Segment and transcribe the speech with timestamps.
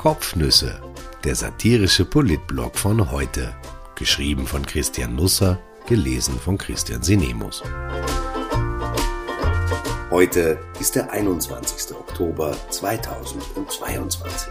[0.00, 0.80] Kopfnüsse,
[1.24, 3.54] der satirische Politblog von heute.
[3.96, 7.62] Geschrieben von Christian Nusser, gelesen von Christian Sinemus.
[10.10, 11.94] Heute ist der 21.
[11.94, 14.48] Oktober 2022.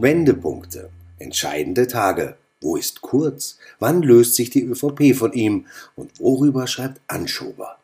[0.00, 2.38] Wendepunkte, entscheidende Tage.
[2.60, 3.58] Wo ist Kurz?
[3.78, 5.66] Wann löst sich die ÖVP von ihm?
[5.94, 7.78] Und worüber schreibt Anschober?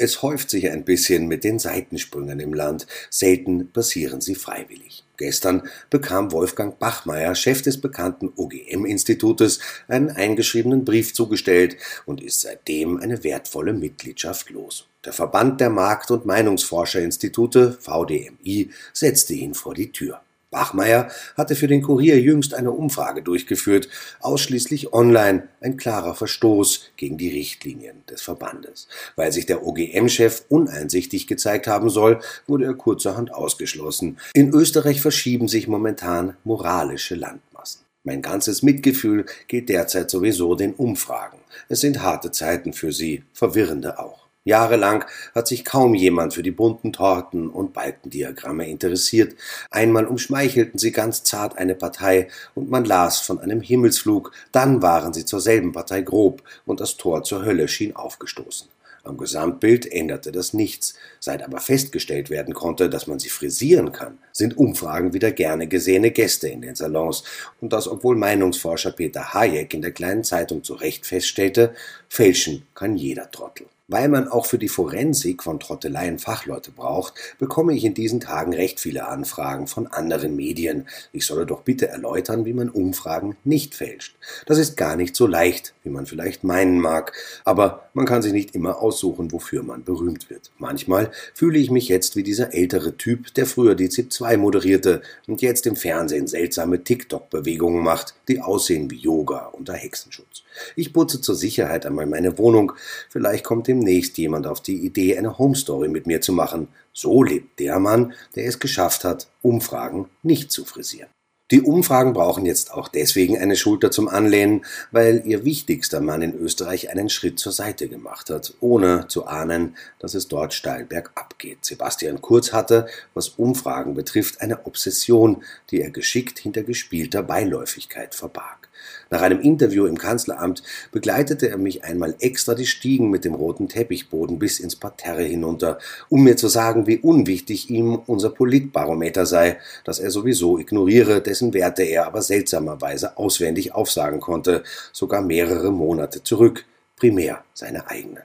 [0.00, 2.86] Es häuft sich ein bisschen mit den Seitensprüngen im Land.
[3.10, 5.02] Selten passieren sie freiwillig.
[5.16, 9.58] Gestern bekam Wolfgang Bachmeier, Chef des bekannten OGM-Institutes,
[9.88, 14.86] einen eingeschriebenen Brief zugestellt und ist seitdem eine wertvolle Mitgliedschaft los.
[15.04, 20.20] Der Verband der Markt- und Meinungsforscherinstitute, VDMI, setzte ihn vor die Tür.
[20.50, 23.88] Bachmeier hatte für den Kurier jüngst eine Umfrage durchgeführt,
[24.20, 28.88] ausschließlich online, ein klarer Verstoß gegen die Richtlinien des Verbandes.
[29.16, 34.18] Weil sich der OGM-Chef uneinsichtig gezeigt haben soll, wurde er kurzerhand ausgeschlossen.
[34.32, 37.82] In Österreich verschieben sich momentan moralische Landmassen.
[38.04, 41.38] Mein ganzes Mitgefühl geht derzeit sowieso den Umfragen.
[41.68, 44.27] Es sind harte Zeiten für sie, verwirrende auch.
[44.48, 45.04] Jahrelang
[45.34, 49.36] hat sich kaum jemand für die bunten Torten und Balkendiagramme interessiert.
[49.70, 55.12] Einmal umschmeichelten sie ganz zart eine Partei und man las von einem Himmelsflug, dann waren
[55.12, 58.68] sie zur selben Partei grob und das Tor zur Hölle schien aufgestoßen.
[59.04, 60.94] Am Gesamtbild änderte das nichts.
[61.20, 66.10] Seit aber festgestellt werden konnte, dass man sie frisieren kann, sind Umfragen wieder gerne gesehene
[66.10, 67.24] Gäste in den Salons.
[67.60, 71.74] Und das, obwohl Meinungsforscher Peter Hayek in der kleinen Zeitung zu Recht feststellte,
[72.08, 73.66] fälschen kann jeder Trottel.
[73.90, 78.52] Weil man auch für die Forensik von Trotteleien Fachleute braucht, bekomme ich in diesen Tagen
[78.52, 80.86] recht viele Anfragen von anderen Medien.
[81.12, 84.16] Ich solle doch bitte erläutern, wie man Umfragen nicht fälscht.
[84.44, 87.14] Das ist gar nicht so leicht, wie man vielleicht meinen mag,
[87.44, 90.50] aber man kann sich nicht immer aussuchen, wofür man berühmt wird.
[90.58, 95.00] Manchmal fühle ich mich jetzt wie dieser ältere Typ, der früher die ZIP 2 moderierte
[95.26, 100.42] und jetzt im Fernsehen seltsame TikTok-Bewegungen macht, die aussehen wie Yoga unter Hexenschutz.
[100.76, 102.72] Ich putze zur Sicherheit einmal meine Wohnung.
[103.08, 106.68] Vielleicht kommt dem demnächst jemand auf die Idee, eine Home Story mit mir zu machen.
[106.92, 111.08] So lebt der Mann, der es geschafft hat, Umfragen nicht zu frisieren.
[111.50, 116.34] Die Umfragen brauchen jetzt auch deswegen eine Schulter zum Anlehnen, weil ihr wichtigster Mann in
[116.34, 121.38] Österreich einen Schritt zur Seite gemacht hat, ohne zu ahnen, dass es dort steil bergab
[121.38, 121.64] geht.
[121.64, 128.67] Sebastian Kurz hatte, was Umfragen betrifft, eine Obsession, die er geschickt hinter gespielter Beiläufigkeit verbarg.
[129.10, 130.62] Nach einem Interview im Kanzleramt
[130.92, 135.78] begleitete er mich einmal extra die Stiegen mit dem roten Teppichboden bis ins Parterre hinunter,
[136.08, 141.54] um mir zu sagen, wie unwichtig ihm unser Politbarometer sei, das er sowieso ignoriere, dessen
[141.54, 144.62] Werte er aber seltsamerweise auswendig aufsagen konnte,
[144.92, 146.64] sogar mehrere Monate zurück,
[146.96, 148.22] primär seine eigenen.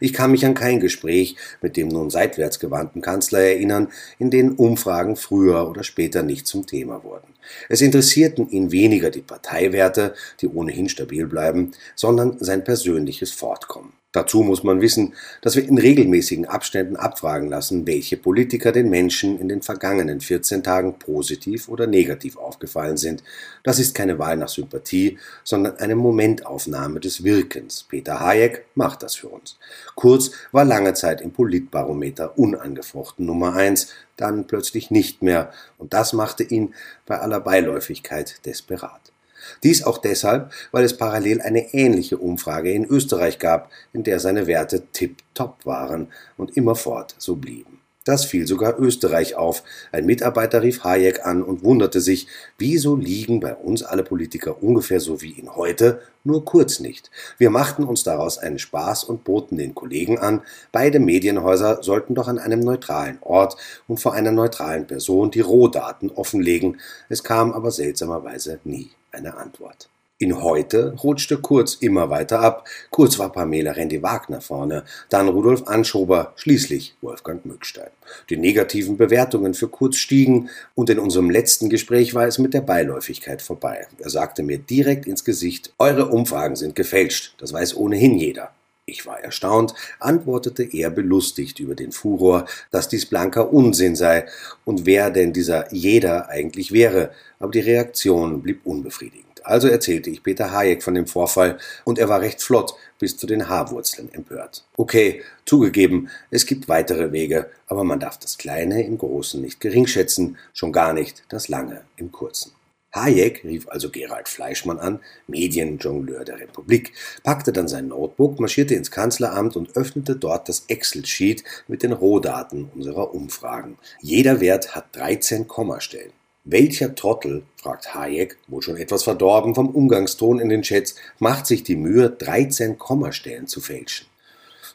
[0.00, 4.52] Ich kann mich an kein Gespräch mit dem nun seitwärts gewandten Kanzler erinnern, in denen
[4.52, 7.34] Umfragen früher oder später nicht zum Thema wurden.
[7.68, 13.92] Es interessierten ihn weniger die Parteiwerte, die ohnehin stabil bleiben, sondern sein persönliches Fortkommen.
[14.14, 19.40] Dazu muss man wissen, dass wir in regelmäßigen Abständen abfragen lassen, welche Politiker den Menschen
[19.40, 23.24] in den vergangenen 14 Tagen positiv oder negativ aufgefallen sind.
[23.64, 27.86] Das ist keine Wahl nach Sympathie, sondern eine Momentaufnahme des Wirkens.
[27.88, 29.58] Peter Hayek macht das für uns.
[29.96, 36.12] Kurz war lange Zeit im Politbarometer unangefochten Nummer eins, dann plötzlich nicht mehr, und das
[36.12, 36.72] machte ihn
[37.04, 39.13] bei aller Beiläufigkeit desperat.
[39.62, 44.46] Dies auch deshalb, weil es parallel eine ähnliche Umfrage in Österreich gab, in der seine
[44.46, 47.80] Werte tipptopp waren und immerfort so blieben.
[48.04, 49.62] Das fiel sogar Österreich auf.
[49.90, 52.26] Ein Mitarbeiter rief Hayek an und wunderte sich,
[52.58, 57.10] wieso liegen bei uns alle Politiker ungefähr so wie ihn heute, nur kurz nicht.
[57.38, 62.28] Wir machten uns daraus einen Spaß und boten den Kollegen an, beide Medienhäuser sollten doch
[62.28, 63.56] an einem neutralen Ort
[63.88, 66.80] und vor einer neutralen Person die Rohdaten offenlegen.
[67.08, 69.88] Es kam aber seltsamerweise nie eine Antwort.
[70.18, 72.68] In heute rutschte Kurz immer weiter ab.
[72.90, 77.90] Kurz war Pamela Rendi-Wagner vorne, dann Rudolf Anschober, schließlich Wolfgang Mückstein.
[78.30, 82.60] Die negativen Bewertungen für Kurz stiegen und in unserem letzten Gespräch war es mit der
[82.60, 83.88] Beiläufigkeit vorbei.
[83.98, 88.52] Er sagte mir direkt ins Gesicht, eure Umfragen sind gefälscht, das weiß ohnehin jeder.
[88.86, 94.26] Ich war erstaunt, antwortete er belustigt über den Furor, dass dies blanker Unsinn sei
[94.66, 99.24] und wer denn dieser jeder eigentlich wäre, aber die Reaktion blieb unbefriedigend.
[99.42, 103.26] Also erzählte ich Peter Hayek von dem Vorfall und er war recht flott bis zu
[103.26, 104.64] den Haarwurzeln empört.
[104.76, 110.36] Okay, zugegeben, es gibt weitere Wege, aber man darf das Kleine im Großen nicht geringschätzen,
[110.52, 112.52] schon gar nicht das Lange im Kurzen.
[112.94, 116.92] Hayek rief also Gerald Fleischmann an, Medienjongleur der Republik,
[117.22, 122.70] packte dann sein Notebook, marschierte ins Kanzleramt und öffnete dort das Excel-Sheet mit den Rohdaten
[122.74, 123.78] unserer Umfragen.
[124.00, 126.12] Jeder Wert hat 13 Kommastellen.
[126.44, 131.62] Welcher Trottel, fragt Hayek, wohl schon etwas verdorben vom Umgangston in den Chats, macht sich
[131.62, 134.06] die Mühe, 13 Kommastellen zu fälschen?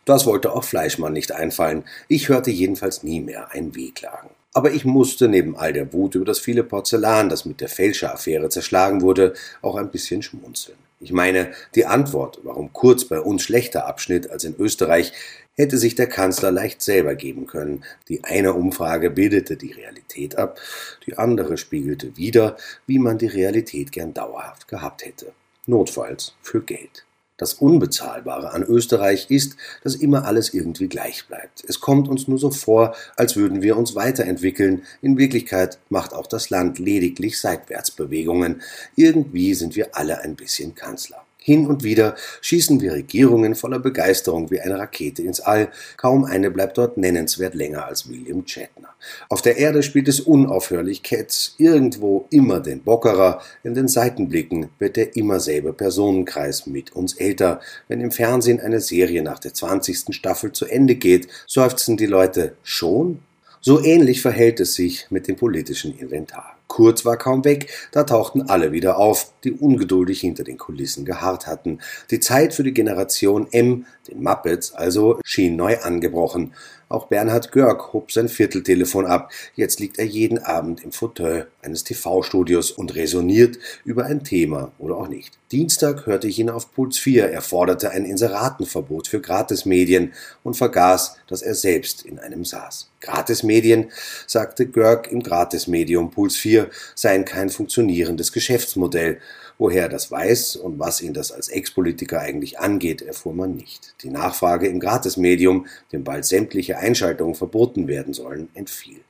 [0.04, 1.84] Das wollte auch Fleischmann nicht einfallen.
[2.08, 4.32] Ich hörte jedenfalls nie mehr ein Wehklagen.
[4.54, 8.50] Aber ich musste neben all der Wut über das viele Porzellan, das mit der Fälscheraffäre
[8.50, 10.78] zerschlagen wurde, auch ein bisschen schmunzeln.
[11.00, 15.14] Ich meine, die Antwort, warum Kurz bei uns schlechter abschnitt als in Österreich,
[15.56, 17.84] hätte sich der Kanzler leicht selber geben können.
[18.08, 20.60] Die eine Umfrage bildete die Realität ab,
[21.06, 22.58] die andere spiegelte wider,
[22.88, 25.32] wie man die Realität gern dauerhaft gehabt hätte.
[25.68, 27.06] Notfalls für Geld.
[27.40, 31.64] Das Unbezahlbare an Österreich ist, dass immer alles irgendwie gleich bleibt.
[31.66, 34.84] Es kommt uns nur so vor, als würden wir uns weiterentwickeln.
[35.02, 38.62] In Wirklichkeit macht auch das Land lediglich Seitwärtsbewegungen.
[38.98, 41.26] Irgendwie sind wir alle ein bisschen Kanzler.
[41.42, 45.70] Hin und wieder schießen wir Regierungen voller Begeisterung wie eine Rakete ins All.
[45.96, 48.90] Kaum eine bleibt dort nennenswert länger als William Shatner.
[49.30, 53.42] Auf der Erde spielt es unaufhörlich Cats, irgendwo immer den Bockerer.
[53.64, 57.62] In den Seitenblicken wird der immer selbe Personenkreis mit uns älter.
[57.88, 60.14] Wenn im Fernsehen eine Serie nach der 20.
[60.14, 63.20] Staffel zu Ende geht, seufzen die Leute schon?
[63.62, 66.59] So ähnlich verhält es sich mit dem politischen Inventar.
[66.70, 71.48] Kurz war kaum weg, da tauchten alle wieder auf, die ungeduldig hinter den Kulissen geharrt
[71.48, 71.80] hatten.
[72.12, 76.54] Die Zeit für die Generation M, den Muppets also, schien neu angebrochen.
[76.90, 79.32] Auch Bernhard Görg hob sein Vierteltelefon ab.
[79.56, 84.98] Jetzt liegt er jeden Abend im Fauteuil eines TV-Studios und resoniert über ein Thema oder
[84.98, 85.38] auch nicht.
[85.52, 87.30] Dienstag hörte ich ihn auf Puls 4.
[87.30, 90.14] Er forderte ein Inseratenverbot für Gratismedien
[90.44, 92.90] und vergaß, dass er selbst in einem saß.
[93.02, 93.92] Gratismedien,
[94.26, 99.20] sagte Görg im Gratismedium Puls 4, seien kein funktionierendes Geschäftsmodell.
[99.60, 103.94] Woher er das weiß und was ihn das als Ex-Politiker eigentlich angeht, erfuhr man nicht.
[104.04, 109.02] Die Nachfrage im Gratismedium, dem bald sämtliche Einschaltungen verboten werden sollen, entfiel.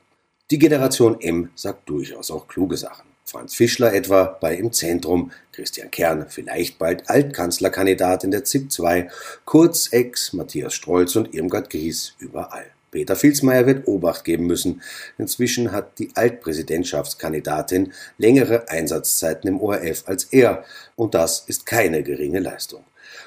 [0.50, 3.06] Die Generation M sagt durchaus auch kluge Sachen.
[3.24, 9.08] Franz Fischler etwa bei Im Zentrum, Christian Kern vielleicht bald Altkanzlerkandidat in der ZIP 2,
[9.44, 12.66] Kurz Ex, Matthias Strolz und Irmgard Gries überall.
[12.90, 14.82] Peter Filzmeier wird Obacht geben müssen.
[15.18, 20.64] Inzwischen hat die Altpräsidentschaftskandidatin längere Einsatzzeiten im ORF als er,
[20.96, 22.84] und das ist keine geringe Leistung.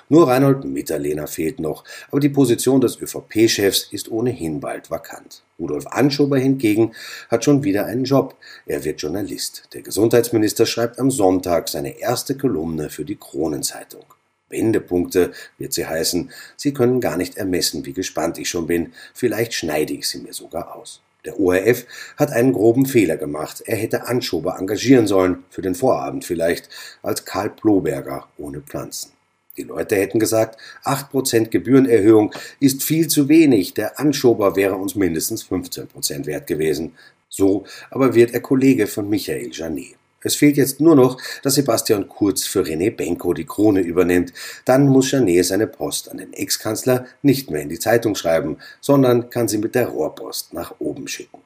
[0.10, 5.44] Nur Reinhold Mitterlehner fehlt noch, aber die Position des ÖVP-Chefs ist ohnehin bald vakant.
[5.60, 6.94] Rudolf Anschober hingegen
[7.30, 8.36] hat schon wieder einen Job.
[8.65, 9.69] Er wird Journalist.
[9.74, 14.06] Der Gesundheitsminister schreibt am Sonntag seine erste Kolumne für die Kronenzeitung.
[14.54, 16.32] Wendepunkte wird sie heißen.
[16.56, 18.94] Sie können gar nicht ermessen, wie gespannt ich schon bin.
[19.14, 21.02] Vielleicht schneide ich sie mir sogar aus.
[21.26, 21.86] Der ORF
[22.18, 23.62] hat einen groben Fehler gemacht.
[23.66, 26.70] Er hätte Anschober engagieren sollen, für den Vorabend vielleicht,
[27.02, 29.12] als Karl Ploberger ohne Pflanzen.
[29.56, 35.46] Die Leute hätten gesagt, 8% Gebührenerhöhung ist viel zu wenig, der Anschober wäre uns mindestens
[35.46, 36.94] 15% wert gewesen.
[37.30, 39.96] So aber wird er Kollege von Michael Janet.
[40.24, 44.34] Es fehlt jetzt nur noch, dass Sebastian Kurz für René Benko die Krone übernimmt.
[44.66, 49.30] Dann muss Janet seine Post an den Ex-Kanzler nicht mehr in die Zeitung schreiben, sondern
[49.30, 51.40] kann sie mit der Rohrpost nach oben schicken.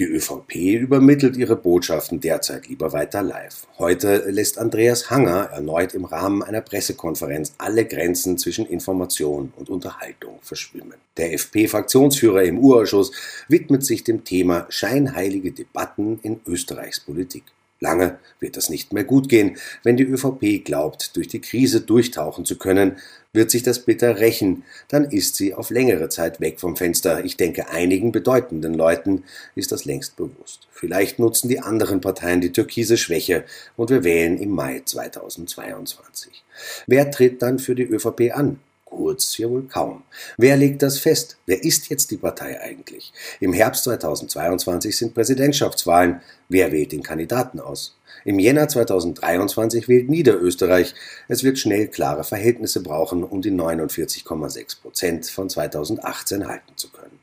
[0.00, 3.68] Die ÖVP übermittelt ihre Botschaften derzeit lieber weiter live.
[3.78, 10.40] Heute lässt Andreas Hanger erneut im Rahmen einer Pressekonferenz alle Grenzen zwischen Information und Unterhaltung
[10.42, 10.98] verschwimmen.
[11.16, 13.12] Der FP-Fraktionsführer im Urausschuss
[13.46, 17.44] widmet sich dem Thema scheinheilige Debatten in Österreichs Politik.
[17.84, 19.58] Lange wird das nicht mehr gut gehen.
[19.82, 22.96] Wenn die ÖVP glaubt, durch die Krise durchtauchen zu können,
[23.34, 27.24] wird sich das bitter rächen, dann ist sie auf längere Zeit weg vom Fenster.
[27.24, 29.24] Ich denke, einigen bedeutenden Leuten
[29.54, 30.68] ist das längst bewusst.
[30.70, 33.44] Vielleicht nutzen die anderen Parteien die türkise Schwäche
[33.76, 36.42] und wir wählen im Mai 2022.
[36.86, 38.60] Wer tritt dann für die ÖVP an?
[38.94, 40.04] Kurz ja wohl kaum.
[40.38, 41.36] Wer legt das fest?
[41.46, 43.12] Wer ist jetzt die Partei eigentlich?
[43.40, 46.20] Im Herbst 2022 sind Präsidentschaftswahlen.
[46.48, 47.98] Wer wählt den Kandidaten aus?
[48.24, 50.94] Im Jänner 2023 wählt Niederösterreich.
[51.26, 57.13] Es wird schnell klare Verhältnisse brauchen, um die 49,6 Prozent von 2018 halten zu können.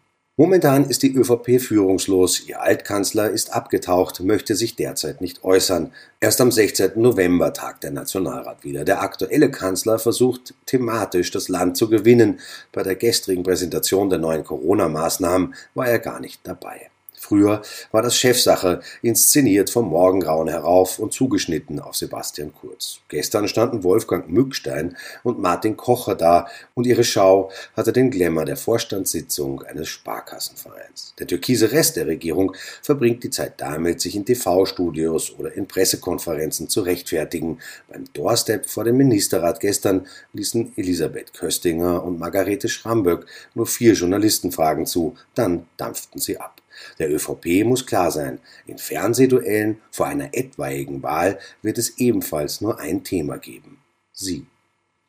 [0.41, 2.47] Momentan ist die ÖVP führungslos.
[2.47, 5.91] Ihr Altkanzler ist abgetaucht, möchte sich derzeit nicht äußern.
[6.19, 6.93] Erst am 16.
[6.95, 8.83] November tagt der Nationalrat wieder.
[8.83, 12.39] Der aktuelle Kanzler versucht thematisch das Land zu gewinnen.
[12.71, 16.90] Bei der gestrigen Präsentation der neuen Corona-Maßnahmen war er gar nicht dabei.
[17.21, 17.61] Früher
[17.91, 22.97] war das Chefsache, inszeniert vom Morgengrauen herauf und zugeschnitten auf Sebastian Kurz.
[23.09, 28.57] Gestern standen Wolfgang Mückstein und Martin Kocher da und ihre Schau hatte den Glamour der
[28.57, 31.13] Vorstandssitzung eines Sparkassenvereins.
[31.19, 36.69] Der türkise Rest der Regierung verbringt die Zeit damit, sich in TV-Studios oder in Pressekonferenzen
[36.69, 37.59] zu rechtfertigen.
[37.87, 44.87] Beim Doorstep vor dem Ministerrat gestern ließen Elisabeth Köstinger und Margarete Schramböck nur vier Journalistenfragen
[44.87, 46.60] zu, dann dampften sie ab.
[46.99, 52.79] Der ÖVP muss klar sein, in Fernsehduellen vor einer etwaigen Wahl wird es ebenfalls nur
[52.79, 53.79] ein Thema geben.
[54.13, 54.45] Sie.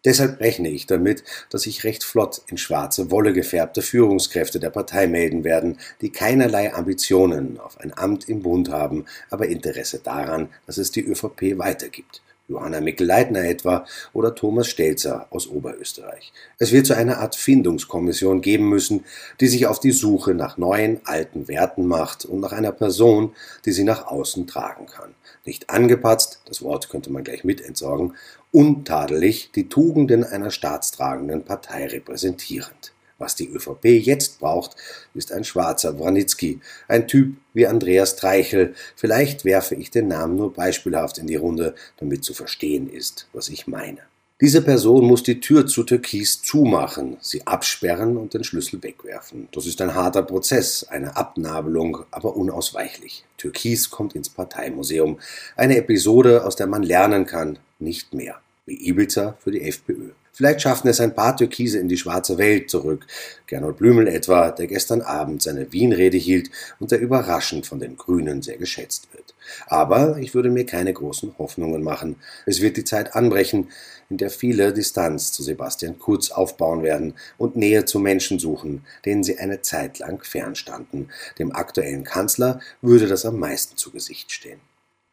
[0.05, 5.07] Deshalb rechne ich damit, dass sich recht flott in schwarze Wolle gefärbte Führungskräfte der Partei
[5.07, 10.79] melden werden, die keinerlei Ambitionen auf ein Amt im Bund haben, aber Interesse daran, dass
[10.79, 12.21] es die ÖVP weitergibt.
[12.53, 16.33] Johanna Mickel-Leitner etwa oder Thomas Stelzer aus Oberösterreich.
[16.59, 19.05] Es wird zu einer Art Findungskommission geben müssen,
[19.41, 23.33] die sich auf die Suche nach neuen, alten Werten macht und nach einer Person,
[23.65, 25.15] die sie nach außen tragen kann.
[25.45, 28.15] Nicht angepatzt, das Wort könnte man gleich mit entsorgen,
[28.53, 32.92] untadelig die Tugenden einer staatstragenden Partei repräsentierend.
[33.23, 34.75] Was die ÖVP jetzt braucht,
[35.15, 38.75] ist ein schwarzer Wranitzky, ein Typ wie Andreas Treichel.
[38.97, 43.49] Vielleicht werfe ich den Namen nur beispielhaft in die Runde, damit zu verstehen ist, was
[43.49, 44.01] ich meine.
[44.41, 49.47] Diese Person muss die Tür zu Türkis zumachen, sie absperren und den Schlüssel wegwerfen.
[49.53, 53.25] Das ist ein harter Prozess, eine Abnabelung, aber unausweichlich.
[53.39, 55.21] Türkis kommt ins Parteimuseum.
[55.55, 58.42] Eine Episode, aus der man lernen kann, nicht mehr.
[58.65, 60.11] Wie Ibiza für die FPÖ.
[60.35, 63.07] Vielleicht schaffen es ein paar Türkise in die schwarze Welt zurück.
[63.47, 68.41] Gernot Blümel etwa, der gestern Abend seine Wienrede hielt und der überraschend von den Grünen
[68.41, 69.35] sehr geschätzt wird.
[69.67, 72.17] Aber ich würde mir keine großen Hoffnungen machen.
[72.47, 73.69] Es wird die Zeit anbrechen,
[74.09, 79.25] in der viele Distanz zu Sebastian Kurz aufbauen werden und Nähe zu Menschen suchen, denen
[79.25, 81.11] sie eine Zeit lang fernstanden.
[81.39, 84.61] Dem aktuellen Kanzler würde das am meisten zu Gesicht stehen.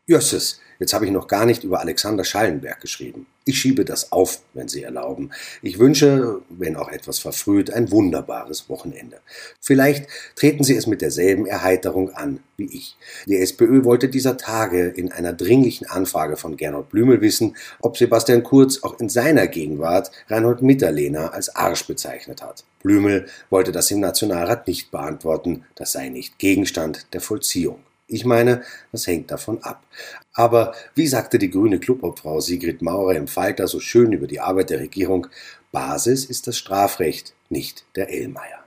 [0.06, 3.28] Jösses, jetzt habe ich noch gar nicht über Alexander Schallenberg geschrieben.
[3.50, 5.32] Ich schiebe das auf, wenn Sie erlauben.
[5.64, 9.22] Ich wünsche, wenn auch etwas verfrüht, ein wunderbares Wochenende.
[9.60, 12.96] Vielleicht treten Sie es mit derselben Erheiterung an wie ich.
[13.26, 18.44] Die SPÖ wollte dieser Tage in einer dringlichen Anfrage von Gernot Blümel wissen, ob Sebastian
[18.44, 22.66] Kurz auch in seiner Gegenwart Reinhold Mitterlehner als Arsch bezeichnet hat.
[22.84, 27.80] Blümel wollte das im Nationalrat nicht beantworten, das sei nicht Gegenstand der Vollziehung.
[28.12, 29.86] Ich meine, das hängt davon ab.
[30.34, 34.72] Aber wie sagte die grüne Clubobfrau Sigrid Maurer im Falter so schön über die Arbeit
[34.72, 35.28] der Regierung,
[35.72, 38.66] Basis ist das Strafrecht, nicht der Ellmeier.